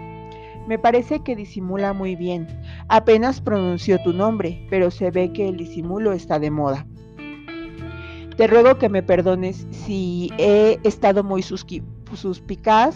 Me 0.67 0.79
parece 0.79 1.19
que 1.19 1.35
disimula 1.35 1.93
muy 1.93 2.15
bien. 2.15 2.47
Apenas 2.87 3.41
pronunció 3.41 4.01
tu 4.01 4.13
nombre, 4.13 4.65
pero 4.69 4.89
se 4.89 5.11
ve 5.11 5.33
que 5.33 5.49
el 5.49 5.57
disimulo 5.57 6.13
está 6.13 6.39
de 6.39 6.49
moda. 6.49 6.87
Te 8.37 8.47
ruego 8.47 8.79
que 8.79 8.89
me 8.89 9.03
perdones 9.03 9.67
si 9.69 10.31
he 10.39 10.79
estado 10.83 11.23
muy 11.23 11.43
suspicaz 11.43 12.95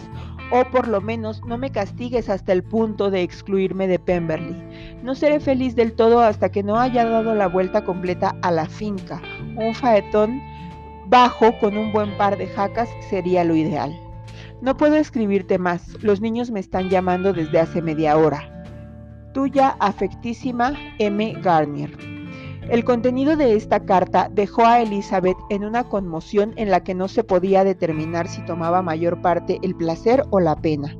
o 0.50 0.64
por 0.70 0.88
lo 0.88 1.00
menos 1.00 1.44
no 1.44 1.58
me 1.58 1.70
castigues 1.70 2.28
hasta 2.28 2.52
el 2.52 2.64
punto 2.64 3.10
de 3.10 3.22
excluirme 3.22 3.86
de 3.86 3.98
Pemberley. 3.98 4.56
No 5.02 5.14
seré 5.14 5.38
feliz 5.38 5.76
del 5.76 5.92
todo 5.92 6.20
hasta 6.20 6.50
que 6.50 6.62
no 6.62 6.80
haya 6.80 7.04
dado 7.04 7.34
la 7.34 7.46
vuelta 7.46 7.84
completa 7.84 8.34
a 8.42 8.50
la 8.50 8.66
finca. 8.66 9.20
Un 9.56 9.74
faetón 9.74 10.40
bajo 11.08 11.58
con 11.58 11.76
un 11.76 11.92
buen 11.92 12.16
par 12.16 12.36
de 12.36 12.46
jacas 12.46 12.88
sería 13.08 13.44
lo 13.44 13.56
ideal. 13.56 13.98
No 14.60 14.76
puedo 14.76 14.96
escribirte 14.96 15.58
más, 15.58 16.02
los 16.02 16.20
niños 16.20 16.50
me 16.50 16.60
están 16.60 16.90
llamando 16.90 17.32
desde 17.32 17.60
hace 17.60 17.80
media 17.80 18.16
hora. 18.16 18.64
Tuya 19.32 19.76
afectísima 19.78 20.74
M. 20.98 21.34
Garnier. 21.42 21.96
El 22.68 22.84
contenido 22.84 23.34
de 23.36 23.54
esta 23.54 23.86
carta 23.86 24.28
dejó 24.30 24.66
a 24.66 24.82
Elizabeth 24.82 25.38
en 25.48 25.64
una 25.64 25.84
conmoción 25.84 26.52
en 26.56 26.70
la 26.70 26.84
que 26.84 26.94
no 26.94 27.08
se 27.08 27.24
podía 27.24 27.64
determinar 27.64 28.28
si 28.28 28.44
tomaba 28.44 28.82
mayor 28.82 29.22
parte 29.22 29.58
el 29.62 29.74
placer 29.74 30.22
o 30.28 30.38
la 30.38 30.54
pena. 30.54 30.94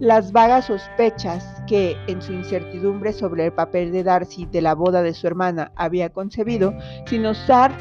Las 0.00 0.32
vagas 0.32 0.66
sospechas 0.66 1.62
que, 1.66 1.96
en 2.08 2.20
su 2.20 2.34
incertidumbre 2.34 3.14
sobre 3.14 3.46
el 3.46 3.54
papel 3.54 3.90
de 3.90 4.02
Darcy 4.02 4.44
de 4.44 4.60
la 4.60 4.74
boda 4.74 5.02
de 5.02 5.14
su 5.14 5.26
hermana, 5.26 5.72
había 5.76 6.10
concebido, 6.10 6.74
sin 7.06 7.24
osar 7.24 7.72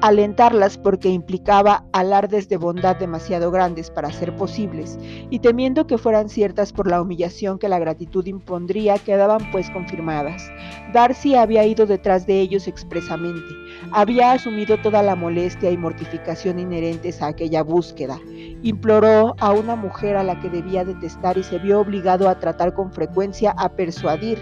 alentarlas 0.00 0.78
porque 0.78 1.08
implicaba 1.08 1.84
alardes 1.92 2.48
de 2.48 2.56
bondad 2.56 2.96
demasiado 2.96 3.50
grandes 3.50 3.90
para 3.90 4.12
ser 4.12 4.34
posibles, 4.36 4.98
y 5.30 5.40
temiendo 5.40 5.86
que 5.86 5.98
fueran 5.98 6.28
ciertas 6.28 6.72
por 6.72 6.88
la 6.88 7.02
humillación 7.02 7.58
que 7.58 7.68
la 7.68 7.78
gratitud 7.78 8.26
impondría, 8.26 8.98
quedaban 8.98 9.50
pues 9.50 9.70
confirmadas. 9.70 10.50
Darcy 10.92 11.34
había 11.34 11.66
ido 11.66 11.86
detrás 11.86 12.26
de 12.26 12.40
ellos 12.40 12.68
expresamente, 12.68 13.48
había 13.92 14.32
asumido 14.32 14.76
toda 14.78 15.02
la 15.02 15.16
molestia 15.16 15.70
y 15.70 15.76
mortificación 15.76 16.58
inherentes 16.58 17.20
a 17.20 17.28
aquella 17.28 17.62
búsqueda, 17.62 18.20
imploró 18.62 19.34
a 19.38 19.52
una 19.52 19.76
mujer 19.76 20.16
a 20.16 20.22
la 20.22 20.38
que 20.40 20.50
debía 20.50 20.84
detestar 20.84 21.38
y 21.38 21.42
se 21.42 21.58
vio 21.58 21.80
obligado 21.80 22.28
a 22.28 22.38
tratar 22.38 22.74
con 22.74 22.92
frecuencia, 22.92 23.52
a 23.52 23.70
persuadir 23.70 24.38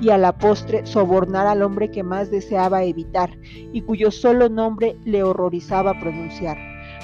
y 0.00 0.10
a 0.10 0.18
la 0.18 0.32
postre 0.32 0.86
sobornar 0.86 1.46
al 1.46 1.62
hombre 1.62 1.90
que 1.90 2.02
más 2.02 2.30
deseaba 2.30 2.84
evitar 2.84 3.30
y 3.72 3.82
cuyo 3.82 4.10
solo 4.10 4.48
nombre 4.48 4.96
le 5.04 5.22
horrorizaba 5.22 5.98
pronunciar. 5.98 6.58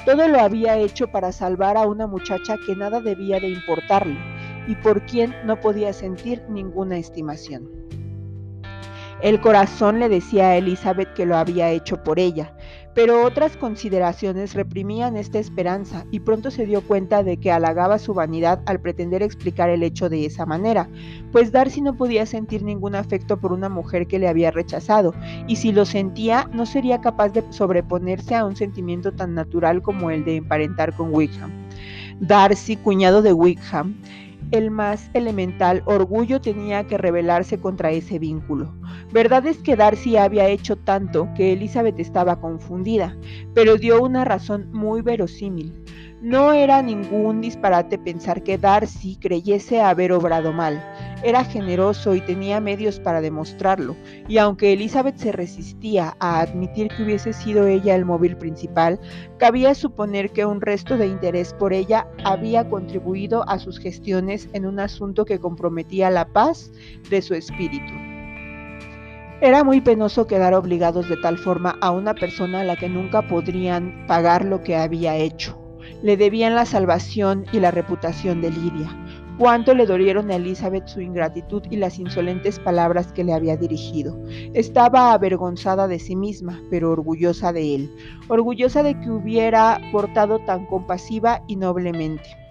Todo 0.05 0.29
lo 0.29 0.41
había 0.41 0.79
hecho 0.79 1.09
para 1.09 1.33
salvar 1.33 1.77
a 1.77 1.87
una 1.87 2.07
muchacha 2.07 2.57
que 2.65 2.77
nada 2.77 3.01
debía 3.01 3.41
de 3.41 3.49
importarle 3.49 4.17
y 4.69 4.75
por 4.77 5.05
quien 5.07 5.35
no 5.45 5.61
podía 5.61 5.93
sentir 5.93 6.43
ninguna 6.49 6.99
estimación. 6.99 7.69
El 9.23 9.41
corazón 9.41 9.99
le 9.99 10.11
decía 10.11 10.51
a 10.51 10.57
Elizabeth 10.57 11.15
que 11.15 11.25
lo 11.25 11.37
había 11.37 11.71
hecho 11.71 12.03
por 12.03 12.19
ella, 12.19 12.55
pero 12.95 13.25
otras 13.25 13.57
consideraciones 13.57 14.53
reprimían 14.53 15.17
esta 15.17 15.39
esperanza 15.39 16.05
y 16.11 16.21
pronto 16.21 16.51
se 16.51 16.67
dio 16.67 16.83
cuenta 16.83 17.23
de 17.23 17.39
que 17.39 17.51
halagaba 17.51 17.99
su 17.99 18.13
vanidad 18.13 18.61
al 18.67 18.81
pretender 18.81 19.23
explicar 19.23 19.71
el 19.71 19.83
hecho 19.83 20.11
de 20.11 20.27
esa 20.27 20.45
manera, 20.45 20.89
pues 21.33 21.51
Darcy 21.51 21.81
no 21.81 21.97
podía 21.97 22.27
sentir 22.27 22.63
ningún 22.63 22.95
afecto 22.95 23.39
por 23.39 23.53
una 23.53 23.71
mujer 23.71 24.07
que 24.07 24.19
le 24.19 24.29
había 24.29 24.51
rechazado, 24.51 25.15
y 25.47 25.57
si 25.57 25.73
lo 25.73 25.87
sentía 25.87 26.51
no 26.53 26.67
sería 26.67 27.01
capaz 27.01 27.31
de 27.31 27.43
sobreponerse 27.51 28.35
a 28.35 28.45
un 28.45 28.55
sentimiento 28.55 29.13
tan 29.13 29.35
natural 29.35 29.81
como 29.81 30.11
el 30.11 30.27
de 30.27 30.37
emparentar 30.37 30.95
con 30.95 31.15
Wickham. 31.15 31.51
Darcy, 32.21 32.77
cuñado 32.77 33.21
de 33.21 33.33
Wickham, 33.33 33.95
el 34.51 34.71
más 34.71 35.11
elemental 35.15 35.83
orgullo 35.87 36.41
tenía 36.41 36.87
que 36.87 36.99
rebelarse 36.99 37.59
contra 37.59 37.91
ese 37.91 38.19
vínculo. 38.19 38.75
Verdad 39.13 39.47
es 39.47 39.59
que 39.59 39.77
Darcy 39.77 40.17
había 40.17 40.49
hecho 40.49 40.77
tanto 40.77 41.29
que 41.37 41.53
Elizabeth 41.53 41.99
estaba 41.99 42.41
confundida, 42.41 43.17
pero 43.55 43.77
dio 43.77 44.03
una 44.03 44.25
razón 44.25 44.71
muy 44.73 45.03
verosímil. 45.03 45.73
No 46.23 46.53
era 46.53 46.83
ningún 46.83 47.41
disparate 47.41 47.99
pensar 47.99 48.43
que 48.43 48.59
Darcy 48.59 49.17
creyese 49.17 49.81
haber 49.81 50.13
obrado 50.13 50.53
mal. 50.53 50.83
Era 51.27 51.43
generoso 51.43 52.15
y 52.15 52.21
tenía 52.21 52.61
medios 52.61 53.01
para 53.01 53.21
demostrarlo, 53.21 53.97
y 54.29 54.39
aunque 54.39 54.73
Elizabeth 54.73 55.17
se 55.17 55.33
resistía 55.33 56.17
a 56.21 56.39
admitir 56.39 56.87
que 56.87 57.03
hubiese 57.03 57.33
sido 57.33 57.67
ella 57.67 57.97
el 57.97 58.05
móvil 58.05 58.37
principal, 58.37 59.01
cabía 59.37 59.75
suponer 59.75 60.31
que 60.31 60.47
un 60.47 60.61
resto 60.61 60.97
de 60.97 61.09
interés 61.09 61.53
por 61.53 61.73
ella 61.73 62.07
había 62.25 62.69
contribuido 62.69 63.43
a 63.49 63.59
sus 63.59 63.81
gestiones 63.81 64.49
en 64.53 64.67
un 64.67 64.79
asunto 64.79 65.25
que 65.25 65.41
comprometía 65.41 66.11
la 66.11 66.29
paz 66.29 66.71
de 67.11 67.21
su 67.21 67.35
espíritu. 67.35 67.93
Era 69.41 69.65
muy 69.65 69.81
penoso 69.81 70.29
quedar 70.29 70.55
obligados 70.55 71.09
de 71.09 71.17
tal 71.17 71.39
forma 71.39 71.77
a 71.81 71.91
una 71.91 72.15
persona 72.15 72.61
a 72.61 72.65
la 72.65 72.77
que 72.77 72.89
nunca 72.89 73.27
podrían 73.27 74.07
pagar 74.07 74.45
lo 74.45 74.63
que 74.63 74.77
había 74.77 75.17
hecho. 75.17 75.61
Le 76.05 76.17
debían 76.17 76.55
la 76.55 76.67
salvación 76.67 77.47
y 77.51 77.59
la 77.59 77.73
reputación 77.73 78.41
de 78.43 78.51
Lidia. 78.53 78.97
Cuánto 79.39 79.75
le 79.75 79.85
dolieron 79.85 80.31
a 80.31 80.37
Elizabeth 80.37 80.87
su 80.87 81.03
ingratitud 81.03 81.63
y 81.69 81.77
las 81.77 81.99
insolentes 81.99 82.59
palabras 82.59 83.13
que 83.13 83.23
le 83.23 83.35
había 83.35 83.59
dirigido. 83.59 84.19
Estaba 84.55 85.13
avergonzada 85.13 85.87
de 85.87 85.99
sí 85.99 86.17
misma, 86.17 86.59
pero 86.71 86.93
orgullosa 86.93 87.53
de 87.53 87.75
él, 87.75 87.95
orgullosa 88.29 88.83
de 88.83 88.99
que 88.99 89.11
hubiera 89.11 89.79
portado 89.93 90.39
tan 90.47 90.65
compasiva 90.67 91.43
y 91.49 91.57
noblemente. 91.57 92.46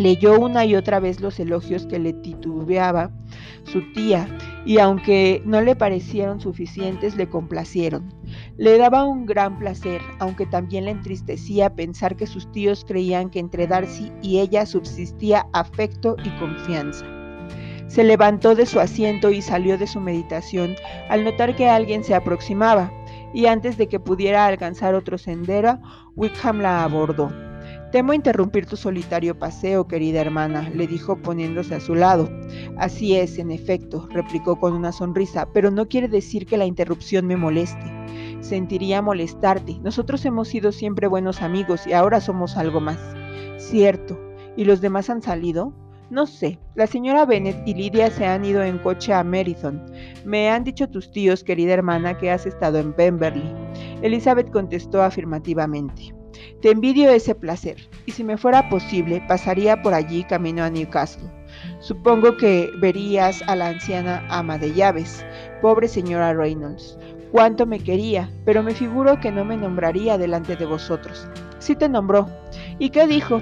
Leyó 0.00 0.40
una 0.40 0.64
y 0.64 0.76
otra 0.76 0.98
vez 0.98 1.20
los 1.20 1.38
elogios 1.38 1.84
que 1.84 1.98
le 1.98 2.14
titubeaba 2.14 3.10
su 3.64 3.82
tía, 3.92 4.26
y 4.64 4.78
aunque 4.78 5.42
no 5.44 5.60
le 5.60 5.76
parecieron 5.76 6.40
suficientes, 6.40 7.16
le 7.16 7.28
complacieron. 7.28 8.10
Le 8.56 8.78
daba 8.78 9.04
un 9.04 9.26
gran 9.26 9.58
placer, 9.58 10.00
aunque 10.18 10.46
también 10.46 10.86
le 10.86 10.92
entristecía 10.92 11.74
pensar 11.74 12.16
que 12.16 12.26
sus 12.26 12.50
tíos 12.50 12.86
creían 12.88 13.28
que 13.28 13.40
entre 13.40 13.66
Darcy 13.66 14.10
y 14.22 14.38
ella 14.38 14.64
subsistía 14.64 15.46
afecto 15.52 16.16
y 16.24 16.30
confianza. 16.38 17.04
Se 17.86 18.02
levantó 18.02 18.54
de 18.54 18.64
su 18.64 18.80
asiento 18.80 19.28
y 19.30 19.42
salió 19.42 19.76
de 19.76 19.86
su 19.86 20.00
meditación 20.00 20.76
al 21.10 21.24
notar 21.24 21.54
que 21.56 21.68
alguien 21.68 22.04
se 22.04 22.14
aproximaba, 22.14 22.90
y 23.34 23.44
antes 23.44 23.76
de 23.76 23.86
que 23.86 24.00
pudiera 24.00 24.46
alcanzar 24.46 24.94
otro 24.94 25.18
sendero, 25.18 25.78
Wickham 26.16 26.60
la 26.60 26.84
abordó. 26.84 27.49
Temo 27.92 28.12
interrumpir 28.12 28.66
tu 28.66 28.76
solitario 28.76 29.36
paseo, 29.36 29.88
querida 29.88 30.20
hermana, 30.20 30.70
le 30.72 30.86
dijo 30.86 31.16
poniéndose 31.16 31.74
a 31.74 31.80
su 31.80 31.96
lado. 31.96 32.30
Así 32.76 33.16
es, 33.16 33.36
en 33.38 33.50
efecto, 33.50 34.06
replicó 34.12 34.60
con 34.60 34.74
una 34.74 34.92
sonrisa, 34.92 35.48
pero 35.52 35.72
no 35.72 35.88
quiere 35.88 36.06
decir 36.06 36.46
que 36.46 36.56
la 36.56 36.66
interrupción 36.66 37.26
me 37.26 37.36
moleste. 37.36 37.82
Sentiría 38.42 39.02
molestarte. 39.02 39.80
Nosotros 39.82 40.24
hemos 40.24 40.46
sido 40.46 40.70
siempre 40.70 41.08
buenos 41.08 41.42
amigos 41.42 41.84
y 41.84 41.92
ahora 41.92 42.20
somos 42.20 42.56
algo 42.56 42.80
más. 42.80 43.00
Cierto. 43.58 44.16
¿Y 44.56 44.66
los 44.66 44.80
demás 44.80 45.10
han 45.10 45.20
salido? 45.20 45.72
No 46.10 46.26
sé. 46.26 46.60
La 46.76 46.86
señora 46.86 47.26
Bennet 47.26 47.66
y 47.66 47.74
Lidia 47.74 48.08
se 48.12 48.24
han 48.24 48.44
ido 48.44 48.62
en 48.62 48.78
coche 48.78 49.12
a 49.12 49.24
Merithon. 49.24 49.84
Me 50.24 50.48
han 50.48 50.62
dicho 50.62 50.88
tus 50.88 51.10
tíos, 51.10 51.42
querida 51.42 51.74
hermana, 51.74 52.18
que 52.18 52.30
has 52.30 52.46
estado 52.46 52.78
en 52.78 52.92
Pemberley. 52.92 53.52
Elizabeth 54.02 54.50
contestó 54.52 55.02
afirmativamente. 55.02 56.19
Te 56.62 56.70
envidio 56.70 57.10
ese 57.10 57.34
placer, 57.34 57.76
y 58.06 58.12
si 58.12 58.24
me 58.24 58.36
fuera 58.36 58.68
posible, 58.68 59.22
pasaría 59.26 59.82
por 59.82 59.94
allí 59.94 60.24
camino 60.24 60.62
a 60.62 60.70
Newcastle. 60.70 61.30
Supongo 61.80 62.36
que 62.36 62.70
verías 62.80 63.42
a 63.46 63.56
la 63.56 63.68
anciana 63.68 64.24
ama 64.28 64.58
de 64.58 64.72
llaves, 64.72 65.24
pobre 65.62 65.88
señora 65.88 66.34
Reynolds. 66.34 66.98
Cuánto 67.32 67.64
me 67.64 67.78
quería, 67.78 68.30
pero 68.44 68.62
me 68.62 68.74
figuro 68.74 69.20
que 69.20 69.30
no 69.30 69.44
me 69.44 69.56
nombraría 69.56 70.18
delante 70.18 70.56
de 70.56 70.66
vosotros. 70.66 71.28
Sí 71.60 71.76
te 71.76 71.88
nombró. 71.88 72.28
¿Y 72.78 72.90
qué 72.90 73.06
dijo? 73.06 73.40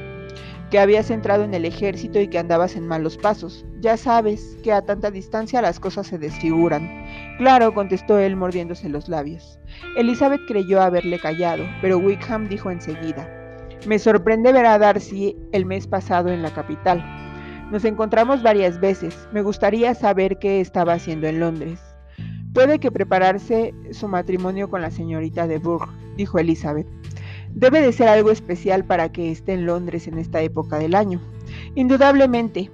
Que 0.70 0.78
habías 0.78 1.10
entrado 1.10 1.44
en 1.44 1.54
el 1.54 1.64
ejército 1.64 2.20
y 2.20 2.28
que 2.28 2.38
andabas 2.38 2.76
en 2.76 2.86
malos 2.86 3.16
pasos. 3.16 3.64
Ya 3.80 3.96
sabes 3.96 4.58
que 4.62 4.72
a 4.72 4.82
tanta 4.82 5.10
distancia 5.10 5.62
las 5.62 5.80
cosas 5.80 6.06
se 6.06 6.18
desfiguran. 6.18 7.06
Claro, 7.38 7.72
contestó 7.72 8.18
él 8.18 8.36
mordiéndose 8.36 8.88
los 8.88 9.08
labios. 9.08 9.58
Elizabeth 9.96 10.40
creyó 10.46 10.82
haberle 10.82 11.18
callado, 11.18 11.64
pero 11.80 11.98
Wickham 11.98 12.48
dijo 12.48 12.70
enseguida, 12.70 13.28
Me 13.86 13.98
sorprende 13.98 14.52
ver 14.52 14.66
a 14.66 14.78
Darcy 14.78 15.36
el 15.52 15.64
mes 15.64 15.86
pasado 15.86 16.28
en 16.28 16.42
la 16.42 16.52
capital. 16.52 17.02
Nos 17.70 17.84
encontramos 17.84 18.42
varias 18.42 18.80
veces. 18.80 19.28
Me 19.32 19.42
gustaría 19.42 19.94
saber 19.94 20.38
qué 20.38 20.60
estaba 20.60 20.94
haciendo 20.94 21.26
en 21.26 21.40
Londres. 21.40 21.78
Puede 22.54 22.78
que 22.78 22.90
prepararse 22.90 23.74
su 23.92 24.08
matrimonio 24.08 24.70
con 24.70 24.80
la 24.80 24.90
señorita 24.90 25.46
de 25.46 25.58
Bourg, 25.58 25.88
dijo 26.16 26.38
Elizabeth. 26.38 26.86
Debe 27.54 27.80
de 27.80 27.92
ser 27.92 28.08
algo 28.08 28.30
especial 28.30 28.84
para 28.84 29.10
que 29.10 29.30
esté 29.30 29.52
en 29.54 29.66
Londres 29.66 30.06
en 30.06 30.18
esta 30.18 30.40
época 30.40 30.78
del 30.78 30.94
año. 30.94 31.20
Indudablemente. 31.74 32.70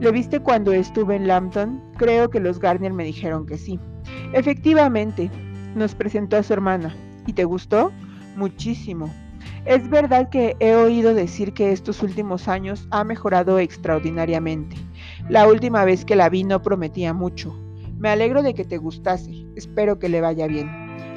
¿Lo 0.00 0.12
viste 0.12 0.40
cuando 0.40 0.72
estuve 0.72 1.16
en 1.16 1.28
Lambton? 1.28 1.80
Creo 1.96 2.28
que 2.28 2.40
los 2.40 2.58
Garnier 2.58 2.92
me 2.92 3.04
dijeron 3.04 3.46
que 3.46 3.56
sí. 3.56 3.78
Efectivamente, 4.32 5.30
nos 5.74 5.94
presentó 5.94 6.36
a 6.36 6.42
su 6.42 6.52
hermana. 6.52 6.94
¿Y 7.26 7.34
te 7.34 7.44
gustó? 7.44 7.92
Muchísimo. 8.36 9.08
Es 9.64 9.88
verdad 9.88 10.28
que 10.28 10.56
he 10.58 10.74
oído 10.74 11.14
decir 11.14 11.52
que 11.52 11.70
estos 11.70 12.02
últimos 12.02 12.48
años 12.48 12.88
ha 12.90 13.04
mejorado 13.04 13.60
extraordinariamente. 13.60 14.76
La 15.28 15.46
última 15.46 15.84
vez 15.84 16.04
que 16.04 16.16
la 16.16 16.28
vi 16.28 16.42
no 16.42 16.62
prometía 16.62 17.12
mucho. 17.14 17.56
Me 17.96 18.08
alegro 18.08 18.42
de 18.42 18.54
que 18.54 18.64
te 18.64 18.78
gustase. 18.78 19.46
Espero 19.54 20.00
que 20.00 20.08
le 20.08 20.20
vaya 20.20 20.48
bien. 20.48 20.68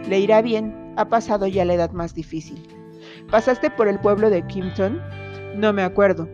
Le 0.07 0.19
irá 0.19 0.43
bien. 0.43 0.93
Ha 0.95 1.09
pasado 1.09 1.47
ya 1.47 1.65
la 1.65 1.73
edad 1.73 1.91
más 1.91 2.13
difícil. 2.13 2.74
¿Pasaste 3.31 3.71
por 3.71 3.87
el 3.87 3.99
pueblo 3.99 4.29
de 4.29 4.45
Kimpton? 4.45 5.01
No 5.55 5.73
me 5.73 5.81
acuerdo. 5.81 6.27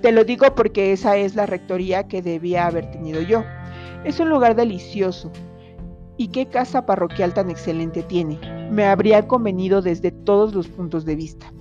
Te 0.00 0.12
lo 0.12 0.24
digo 0.24 0.54
porque 0.54 0.92
esa 0.92 1.16
es 1.16 1.34
la 1.34 1.46
rectoría 1.46 2.08
que 2.08 2.22
debía 2.22 2.66
haber 2.66 2.90
tenido 2.90 3.20
yo. 3.20 3.44
Es 4.04 4.18
un 4.20 4.30
lugar 4.30 4.54
delicioso. 4.54 5.30
¿Y 6.16 6.28
qué 6.28 6.46
casa 6.46 6.86
parroquial 6.86 7.34
tan 7.34 7.50
excelente 7.50 8.02
tiene? 8.02 8.38
Me 8.70 8.86
habría 8.86 9.26
convenido 9.26 9.82
desde 9.82 10.10
todos 10.10 10.54
los 10.54 10.68
puntos 10.68 11.04
de 11.04 11.16
vista. 11.16 11.52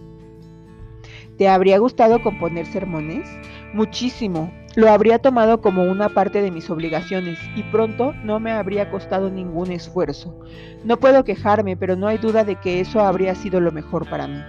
¿Te 1.38 1.48
habría 1.48 1.78
gustado 1.78 2.22
componer 2.22 2.66
sermones? 2.66 3.30
Muchísimo. 3.74 4.52
Lo 4.76 4.90
habría 4.90 5.20
tomado 5.20 5.62
como 5.62 5.84
una 5.84 6.10
parte 6.10 6.42
de 6.42 6.52
mis 6.52 6.70
obligaciones 6.70 7.40
y 7.56 7.64
pronto 7.64 8.14
no 8.24 8.40
me 8.40 8.52
habría 8.52 8.90
costado 8.90 9.30
ningún 9.30 9.72
esfuerzo. 9.72 10.40
No 10.84 10.98
puedo 10.98 11.24
quejarme, 11.24 11.76
pero 11.76 11.96
no 11.96 12.08
hay 12.08 12.18
duda 12.18 12.44
de 12.44 12.56
que 12.56 12.80
eso 12.80 13.02
habría 13.02 13.36
sido 13.36 13.60
lo 13.60 13.72
mejor 13.72 14.08
para 14.10 14.28
mí. 14.28 14.40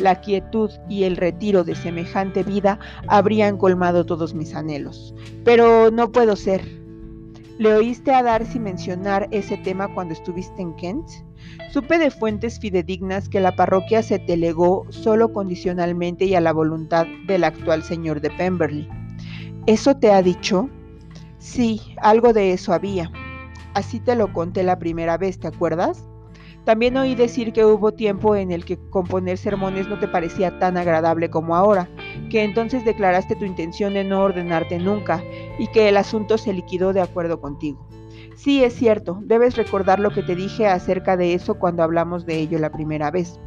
La 0.00 0.20
quietud 0.20 0.70
y 0.88 1.04
el 1.04 1.16
retiro 1.16 1.62
de 1.62 1.74
semejante 1.74 2.42
vida 2.42 2.78
habrían 3.06 3.58
colmado 3.58 4.06
todos 4.06 4.34
mis 4.34 4.54
anhelos. 4.54 5.14
Pero 5.44 5.90
no 5.90 6.10
puedo 6.10 6.36
ser. 6.36 6.62
¿Le 7.58 7.74
oíste 7.74 8.14
a 8.14 8.22
Darcy 8.22 8.58
mencionar 8.58 9.28
ese 9.30 9.58
tema 9.58 9.92
cuando 9.94 10.14
estuviste 10.14 10.62
en 10.62 10.74
Kent? 10.76 11.06
Supe 11.72 11.98
de 11.98 12.10
fuentes 12.10 12.58
fidedignas 12.58 13.28
que 13.28 13.40
la 13.40 13.54
parroquia 13.54 14.02
se 14.02 14.18
delegó 14.18 14.86
solo 14.88 15.32
condicionalmente 15.32 16.24
y 16.24 16.34
a 16.34 16.40
la 16.40 16.54
voluntad 16.54 17.06
del 17.26 17.44
actual 17.44 17.82
señor 17.82 18.22
de 18.22 18.30
Pemberley. 18.30 18.88
¿Eso 19.66 19.94
te 19.94 20.10
ha 20.10 20.22
dicho? 20.22 20.70
Sí, 21.38 21.80
algo 21.98 22.32
de 22.32 22.52
eso 22.52 22.72
había. 22.72 23.12
Así 23.74 24.00
te 24.00 24.16
lo 24.16 24.32
conté 24.32 24.62
la 24.62 24.78
primera 24.78 25.18
vez, 25.18 25.38
¿te 25.38 25.48
acuerdas? 25.48 26.09
También 26.64 26.96
oí 26.96 27.14
decir 27.14 27.52
que 27.52 27.64
hubo 27.64 27.92
tiempo 27.92 28.36
en 28.36 28.50
el 28.50 28.64
que 28.64 28.78
componer 28.90 29.38
sermones 29.38 29.88
no 29.88 29.98
te 29.98 30.08
parecía 30.08 30.58
tan 30.58 30.76
agradable 30.76 31.30
como 31.30 31.56
ahora, 31.56 31.88
que 32.30 32.42
entonces 32.42 32.84
declaraste 32.84 33.34
tu 33.36 33.44
intención 33.44 33.94
de 33.94 34.04
no 34.04 34.22
ordenarte 34.22 34.78
nunca 34.78 35.22
y 35.58 35.66
que 35.68 35.88
el 35.88 35.96
asunto 35.96 36.38
se 36.38 36.52
liquidó 36.52 36.92
de 36.92 37.00
acuerdo 37.00 37.40
contigo. 37.40 37.86
Sí, 38.36 38.62
es 38.64 38.74
cierto, 38.74 39.18
debes 39.22 39.56
recordar 39.56 40.00
lo 40.00 40.10
que 40.10 40.22
te 40.22 40.34
dije 40.34 40.66
acerca 40.66 41.16
de 41.16 41.34
eso 41.34 41.58
cuando 41.58 41.82
hablamos 41.82 42.26
de 42.26 42.38
ello 42.38 42.58
la 42.58 42.70
primera 42.70 43.10
vez. 43.10 43.38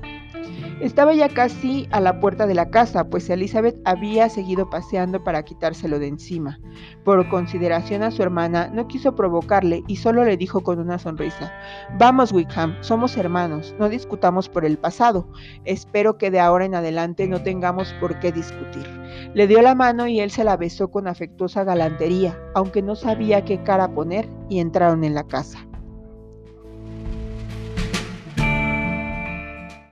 Estaba 0.79 1.13
ya 1.13 1.29
casi 1.29 1.87
a 1.91 1.99
la 1.99 2.19
puerta 2.19 2.47
de 2.47 2.55
la 2.55 2.69
casa, 2.69 3.05
pues 3.05 3.29
Elizabeth 3.29 3.79
había 3.85 4.29
seguido 4.29 4.69
paseando 4.69 5.23
para 5.23 5.43
quitárselo 5.43 5.99
de 5.99 6.07
encima. 6.07 6.59
Por 7.03 7.29
consideración 7.29 8.03
a 8.03 8.11
su 8.11 8.21
hermana, 8.21 8.69
no 8.73 8.87
quiso 8.87 9.15
provocarle 9.15 9.83
y 9.87 9.97
solo 9.97 10.25
le 10.25 10.35
dijo 10.35 10.61
con 10.61 10.79
una 10.79 10.99
sonrisa, 10.99 11.53
Vamos, 11.97 12.31
Wickham, 12.31 12.75
somos 12.81 13.15
hermanos, 13.17 13.75
no 13.79 13.89
discutamos 13.89 14.49
por 14.49 14.65
el 14.65 14.77
pasado. 14.77 15.27
Espero 15.65 16.17
que 16.17 16.31
de 16.31 16.39
ahora 16.39 16.65
en 16.65 16.75
adelante 16.75 17.27
no 17.27 17.41
tengamos 17.43 17.93
por 17.99 18.19
qué 18.19 18.31
discutir. 18.31 18.87
Le 19.33 19.47
dio 19.47 19.61
la 19.61 19.75
mano 19.75 20.07
y 20.07 20.19
él 20.19 20.31
se 20.31 20.43
la 20.43 20.57
besó 20.57 20.89
con 20.89 21.07
afectuosa 21.07 21.63
galantería, 21.63 22.37
aunque 22.55 22.81
no 22.81 22.95
sabía 22.95 23.45
qué 23.45 23.63
cara 23.63 23.93
poner, 23.93 24.27
y 24.49 24.59
entraron 24.59 25.03
en 25.03 25.15
la 25.15 25.23
casa. 25.23 25.65